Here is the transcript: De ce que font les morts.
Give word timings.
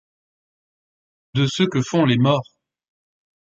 De 1.35 1.45
ce 1.45 1.61
que 1.61 1.79
font 1.83 2.05
les 2.05 2.17
morts. 2.17 2.55